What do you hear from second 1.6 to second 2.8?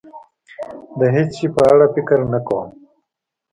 اړه ډېر فکر نه کوم.